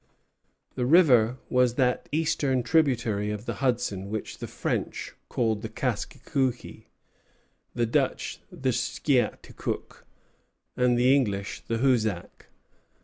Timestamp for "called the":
5.29-5.69